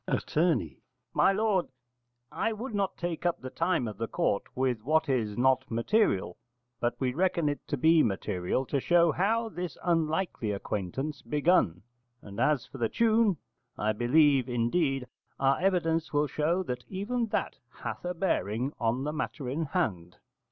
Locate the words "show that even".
16.25-17.27